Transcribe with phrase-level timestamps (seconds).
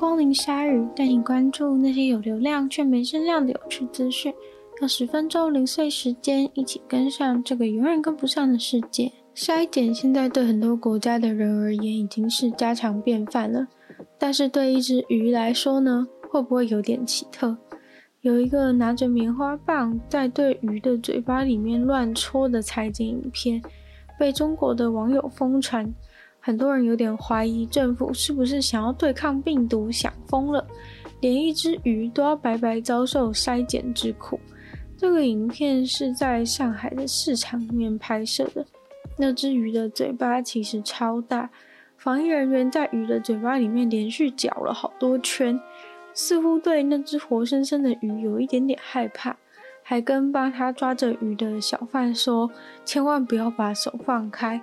[0.00, 4.32] 光临鲨鱼，带你关注那些有流量却没声量的有趣资讯。
[4.80, 9.12] 用十分钟零碎时间，一起跟上这个永远跟不上的世界。
[9.34, 13.68] 筛检现在对很多国家的人而言已经是家常便饭了，
[14.18, 17.54] 但是对一只鱼来说呢，会不会有点奇特？
[18.22, 23.60] 有一个拿着棉花棒在对鱼的嘴巴里面乱戳的采检影片，
[24.18, 25.92] 被中国的网友疯传。
[26.40, 30.66] 很多人有点怀疑政府是不是想要对抗病毒想疯了，
[31.20, 34.40] 连一只鱼都要白白遭受筛检之苦。
[34.96, 38.66] 这个影片是在上海的市场里面拍摄的，
[39.16, 41.50] 那只鱼的嘴巴其实超大，
[41.96, 45.60] 防疫人员在鱼的嘴巴里面连续搅了好多圈，
[46.12, 49.36] 似乎对那只活生生的鱼有一点点害怕，
[49.82, 52.50] 还跟帮他抓着鱼的小贩说
[52.84, 54.60] ：“千万不要把手放开。”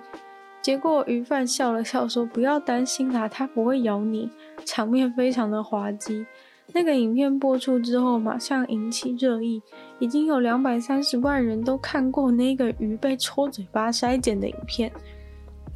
[0.60, 4.30] 结果鱼贩笑了笑说：“不要担心啦，它不会咬你。”
[4.66, 6.26] 场面非常的滑稽。
[6.74, 9.62] 那个影片播出之后，马上引起热议，
[9.98, 14.92] 已经有两百三十万人都看过那个鱼被戳嘴巴筛检的影片。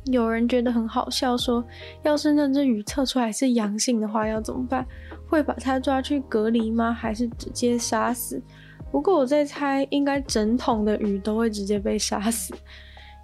[0.07, 1.65] 有人觉得很好笑，说
[2.03, 4.87] ：“要是那只鱼测出来是阳性的话，要怎么办？
[5.29, 6.93] 会把它抓去隔离吗？
[6.93, 8.43] 还是直接杀死？”
[8.91, 12.53] 不过我在猜，应该整桶的鱼都会直接被杀死。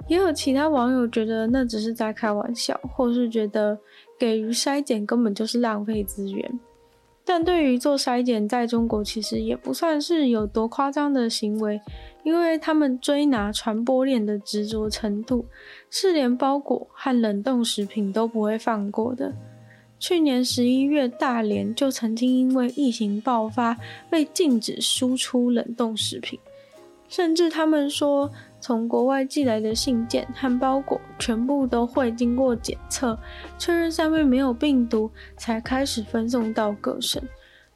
[0.09, 3.79] 也有其他网友觉得那只是在开玩笑，或是觉得
[4.19, 6.59] 给予筛检根本就是浪费资源。
[7.25, 11.79] 但对于做筛检，在中国其实也不算是有多夸张的行为，
[12.25, 15.45] 因为他们追拿传播链的执着程度，
[15.91, 19.35] 是连包裹和冷冻食品都不会放过的。
[19.99, 23.77] 去年十一月，大连就曾经因为疫情爆发，
[24.09, 26.41] 被禁止输出冷冻食品，
[27.11, 33.19] 甚至他们说，从国外寄来的信件和包裹，全部都会经过检测，
[33.59, 37.23] 确认上面没有病毒，才开始分送到各省。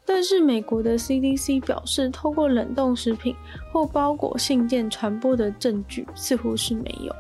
[0.05, 3.37] 但是美国的 CDC 表示，透过冷冻食品
[3.73, 7.15] 或包裹信件传播的证据似乎是没有。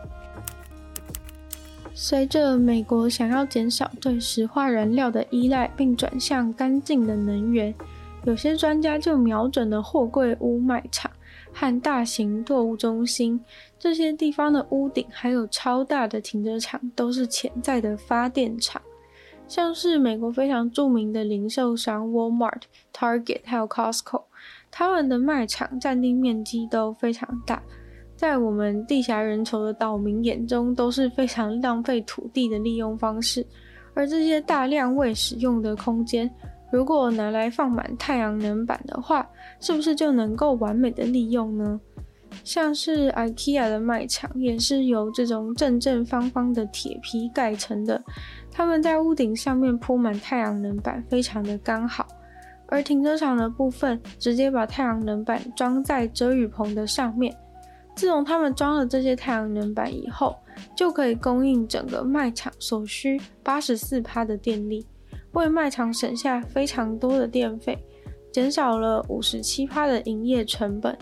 [1.94, 7.72] 随着美国想要减少对石化燃料的依赖，并转向干净的能源，
[8.24, 11.11] 有些专家就瞄准了货柜屋卖场。
[11.52, 13.40] 和大型购物中心
[13.78, 18.80] 这些地方的屋顶，还有超大的停车场，都是潜在的发电厂。
[19.48, 22.62] 像是美国非常著名的零售商 Walmart、
[22.94, 24.22] Target 还有 Costco，
[24.70, 27.62] 他们的卖场占地面积都非常大，
[28.16, 33.46] 在我们地狭人稠的岛民眼中，都是非常浪费土地的利用方式。
[33.94, 36.30] 而这些大量未使用的空间，
[36.72, 39.28] 如果拿来放满太阳能板的话，
[39.60, 41.78] 是不是就能够完美的利用呢？
[42.44, 48.02] 像是 IKEA 的卖场也是由这种正正方方的铁皮盖成的，
[48.50, 52.08] 他们在屋顶上面铺满太阳能板，非常的刚好。
[52.68, 57.36] 而停车场的部分，直接把太阳能板装在遮雨棚的上面。
[57.94, 60.34] 自从他们装了这些太阳能板以后，
[60.74, 64.86] 就可以供应整个卖场所需八十四趴的电力。
[65.32, 67.78] 为卖场省下非常多的电费，
[68.30, 70.96] 减少了五十七趴的营业成本，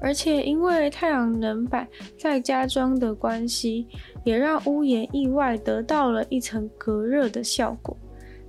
[0.00, 1.86] 而且因为太阳能板
[2.18, 3.86] 在加装的关系，
[4.24, 7.96] 也让屋檐意外得到了一层隔热的效果。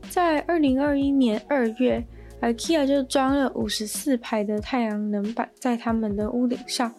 [0.10, 2.04] 在二零二一年二月
[2.42, 6.92] ，IKEA 就装了五十四排的太阳能板在他们的屋顶上，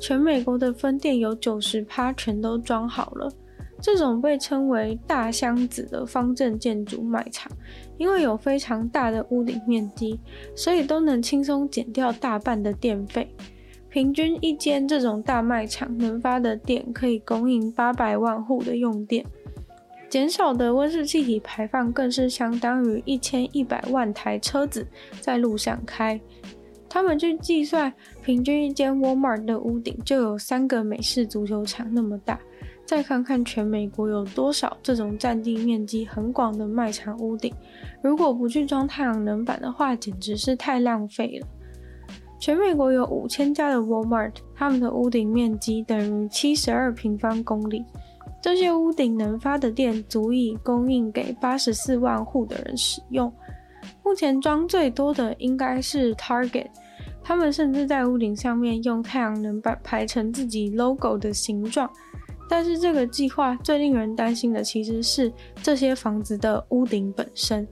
[0.00, 3.32] 全美国的分店有九十趴全都装好了。
[3.80, 7.50] 这种被称为“大箱子”的方正建筑卖场，
[7.96, 10.20] 因为有非常大的屋顶面积，
[10.54, 13.34] 所以都能轻松减掉大半的电费。
[13.88, 19.24] 平均一间这种大卖场能发的电可以供应八百万户的用电，
[20.08, 24.86] 减少的温室气体排放更是相当于一千一百万台车子
[25.20, 26.20] 在路上开。
[26.88, 27.92] 他们去计算，
[28.22, 32.38] 平均一间 Walmart 的屋顶就有三个美式足球场那么大。
[32.90, 37.54] 再看看全美国有多少这种占地面积很广的卖场屋顶，
[38.02, 41.46] 如果不去装太阳能板的话，简直是太浪费了。
[42.40, 47.84] 全美国有五千家的 Walmart，他们的屋顶面积等于七十二平方公里，
[48.42, 53.32] 这些屋顶能发的电足以供应给八十四万户的人使用。
[54.02, 56.66] 目前装最多的应该是 Target，
[57.22, 61.88] 他们甚至在屋顶上面用太阳能板排成自己 logo 的形状。
[62.50, 65.32] 但是这个计划最令人担心的其实是
[65.62, 67.66] 这些房子的屋顶本身，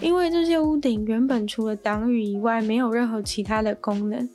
[0.00, 4.26] 因为这些屋顶原本除了挡雨以外没有任何其他的功能，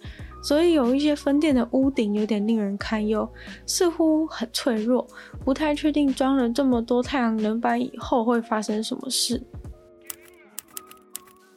[0.44, 3.28] 所以有一些分店的屋顶有点令人堪忧，
[3.66, 5.08] 似乎很脆弱，
[5.44, 9.42] 不太确定装了这么多太阳能板以后会发生什么事。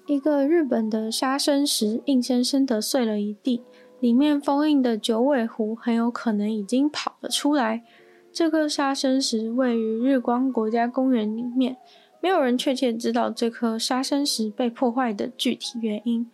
[0.06, 3.62] 一个日本的杀生石硬生生的碎了一地，
[4.00, 7.84] 里面封印的九尾狐很有可能已经跑了出来。
[8.40, 11.76] 这颗杀生石位于日光国家公园里面，
[12.22, 16.26] 没有人确切知道这颗杀生石被破坏的具体原因。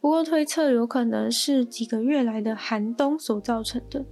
[0.00, 4.04] 不过推测有可能是几个月来的寒冬所造成的，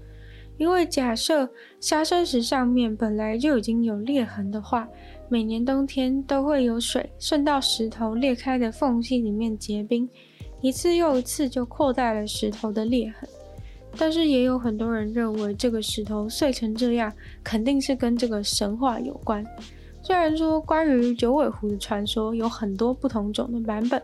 [0.59, 1.49] 因为假设
[1.79, 4.89] 杀生石上面本来就已经有裂痕的话。
[5.29, 10.09] 每年冬天都会有水渗到石头裂开的缝隙里面结冰，
[10.61, 13.29] 一次又一次就扩大了石头的裂痕。
[13.99, 17.13] 但是也有很多人认为这个石头碎成这样，
[17.43, 19.45] 肯定是跟这个神话有关。
[20.03, 24.01] 虽然说关于九尾狐的传说有很多不同种的版本，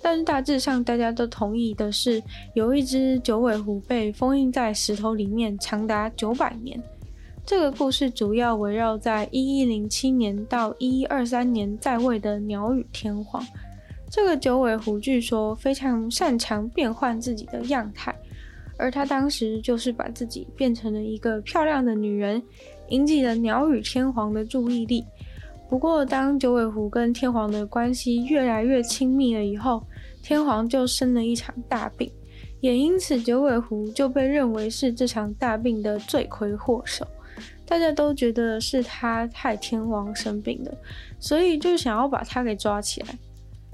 [0.00, 2.22] 但是大致上大家都同意的是，
[2.54, 6.80] 有一只九尾狐被封印在石头里面长达九百年。
[7.44, 13.44] 这个故事主要围绕在一一零七年到一一二三年在位的鸟羽天皇。
[14.08, 18.14] 这个九尾狐据说非常擅长变换自己的样态，
[18.80, 22.42] 而他当时就是把自己变成了一个漂亮的女人，
[22.88, 25.04] 引起了鸟羽天皇的注意力。
[25.68, 29.84] 不过，当九尾狐跟天皇的关系越来越亲密了以后，
[30.22, 32.10] 天皇就生了一场大病，
[32.60, 37.06] 也因此九尾狐就被认为是这场大病的罪魁祸首。
[37.64, 40.76] 大家都觉得是他害天王生病的，
[41.20, 43.16] 所以就想要把他给抓起来。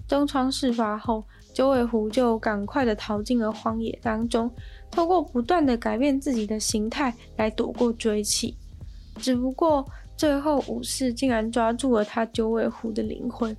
[0.06, 1.25] 东窗事发后，
[1.56, 4.50] 九尾狐就赶快的逃进了荒野当中，
[4.91, 8.55] 透过不断的改变自己的形态来躲过追击。
[9.17, 9.82] 只不过
[10.19, 13.56] 最后武士竟然抓住了他九尾狐的灵魂。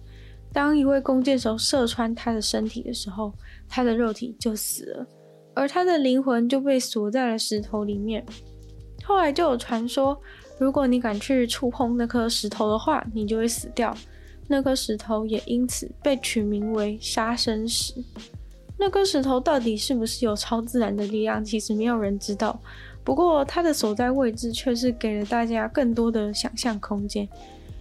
[0.53, 3.33] 当一位弓箭手射穿他的身体的时候，
[3.67, 5.07] 他的肉体就死了，
[5.55, 8.23] 而他的灵魂就被锁在了石头里面。
[9.03, 10.15] 后来就有传说，
[10.59, 13.91] 如果你敢去触碰那颗石头的话，你就会死掉。
[14.47, 17.94] 那颗石头也因此被取名为杀生石。
[18.77, 22.59] 那颗石头到底是不是有超自然的力量，其实没有人知道。
[23.03, 27.27] 不过它的所在位置却是给了大家更多的想象空间，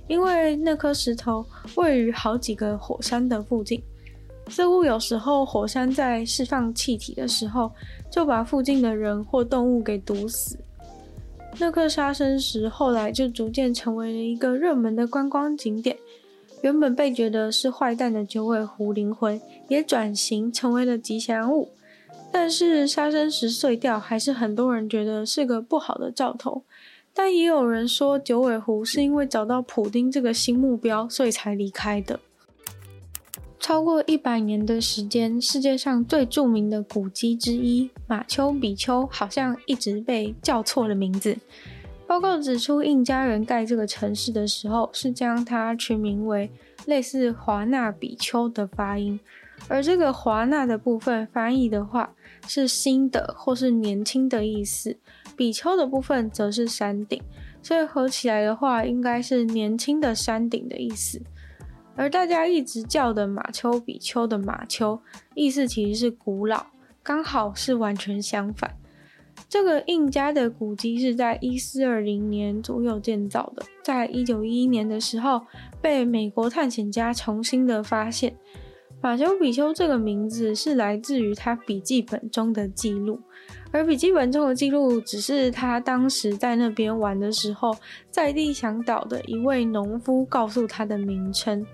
[0.09, 3.83] 因为那颗石头位于好几个火山的附近，
[4.49, 7.71] 似乎有时候火山在释放气体的时候，
[8.11, 10.59] 就把附近的人或动物给毒死。
[11.59, 15.97] 那颗杀生石后来就逐渐成为了一个热门的观光景点。
[16.63, 21.71] 原本被觉得是坏蛋的九尾狐灵魂，也转型成为了吉祥物。
[22.33, 26.65] 但是杀生石碎掉，还是很多人觉得是个不好的兆头。
[27.15, 32.21] 但也有人说，九尾狐是因为找到普丁这个新目标，所以才离开的。
[33.59, 41.39] 超过一百年的时间，世界上最著名的古迹之一马丘比丘好像一直被叫错了名字。
[42.17, 46.51] 报告指出，印加人盖这个城市的时候，是将它取名为
[46.87, 49.21] 类似华纳比丘的发音，
[49.69, 52.15] 而这个华纳的部分翻译的话
[52.49, 54.97] 是新的或是年轻的意思，
[55.37, 57.23] 比丘的部分则是山顶，
[57.63, 61.21] 所以合起来的话应该是年轻的山顶的意思。
[61.97, 64.99] 而大家一直叫的马丘比丘的马丘，
[65.35, 66.65] 意思其实是古老，
[67.03, 68.75] 刚好是完全相反。
[69.49, 75.41] 这个印加的古迹是在一四二零年左右建造的，在一九一一年的时候
[75.81, 78.35] 被美国探险家重新的发现。
[79.03, 83.21] 马丘比丘这个名字是来自于他笔记本中的记录，
[83.71, 87.77] 而笔记本中的记录只是他当时在那边玩的时候，
[88.11, 91.65] 在地向导的一位农夫告诉他的名称。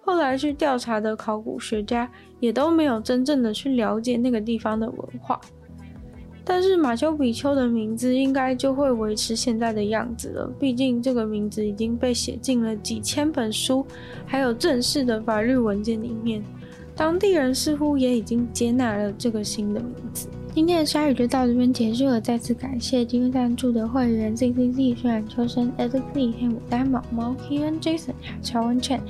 [0.00, 5.38] 后来去调查的考古学家也都没有真正的去了解那个地方的文化。
[6.50, 13.84] 但是马丘比丘的名字应该就会维持现在的样子了，毕竟这个名字已经被写进了几千本书，
[14.24, 16.42] 还有正式的法律文件里面。
[16.96, 20.26] 当地人似乎也已经接纳了这个新的名字。
[20.54, 29.00] 今天的鲨鱼就到这边结束了，再次感谢今天赞助的会员 Z Z Z、渲染秋生、Alex Lee、黑牡丹、毛毛、ken Jason、乔文倩。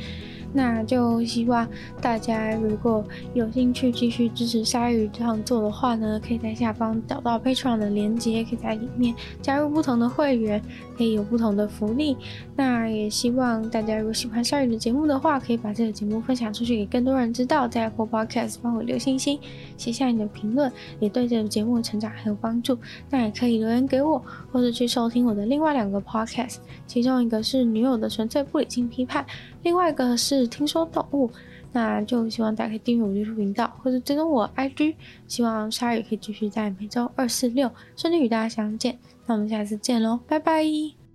[0.53, 1.69] 那就希望
[2.01, 10.61] 大家如果有兴趣继续支持鲨鱼这样做的话呢，可以在下方找到 Patreon 的链接，可以在里面加入不同的会员，
[10.97, 12.17] 可以有不同的福利。
[12.57, 19.39] 那也希望大家如果喜欢鲨鱼的节目的话，可以把这个节目分享出去给更多人知道，在 Apple Podcast 帮我留星星，
[19.77, 22.77] 写下你的评论，也对这个节目的成长很有帮助。
[23.11, 29.25] 那也可以留言给我，或者去收听我的另外两个 Podcast，其中一个是女友的纯粹不理性批判。
[29.65, 31.31] 另外一个是是听说动物，
[31.73, 34.95] 那就希望大家可以订阅我 YouTube 频道，或者追踪我 IG。
[35.27, 38.99] 希望鲨鱼可以继续在每周二、四、六顺利与大家相见。
[39.27, 41.08] 那我们下次见喽，拜拜。